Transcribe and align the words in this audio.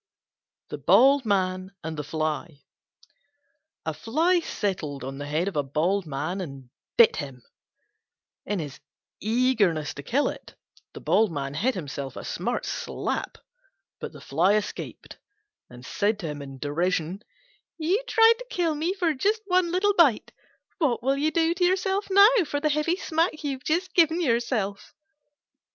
THE 0.69 0.79
BALD 0.79 1.25
MAN 1.25 1.73
AND 1.83 1.95
THE 1.95 2.03
FLY 2.03 2.63
A 3.85 3.93
Fly 3.93 4.39
settled 4.39 5.03
on 5.03 5.19
the 5.19 5.27
head 5.27 5.47
of 5.47 5.55
a 5.55 5.61
Bald 5.61 6.07
Man 6.07 6.41
and 6.41 6.71
bit 6.97 7.17
him. 7.17 7.43
In 8.43 8.57
his 8.57 8.79
eagerness 9.19 9.93
to 9.93 10.01
kill 10.01 10.27
it, 10.27 10.55
he 10.95 11.53
hit 11.55 11.75
himself 11.75 12.15
a 12.15 12.25
smart 12.25 12.65
slap. 12.65 13.37
But 13.99 14.11
the 14.11 14.21
Fly 14.21 14.55
escaped, 14.55 15.19
and 15.69 15.85
said 15.85 16.17
to 16.21 16.25
him 16.29 16.41
in 16.41 16.57
derision, 16.57 17.21
"You 17.77 18.01
tried 18.07 18.39
to 18.39 18.47
kill 18.49 18.73
me 18.73 18.95
for 18.95 19.13
just 19.13 19.43
one 19.45 19.71
little 19.71 19.93
bite; 19.93 20.31
what 20.79 21.03
will 21.03 21.15
you 21.15 21.29
do 21.29 21.53
to 21.53 21.63
yourself 21.63 22.07
now, 22.09 22.43
for 22.47 22.59
the 22.59 22.69
heavy 22.69 22.95
smack 22.95 23.43
you 23.43 23.51
have 23.51 23.63
just 23.63 23.93
given 23.93 24.19
yourself?" 24.19 24.95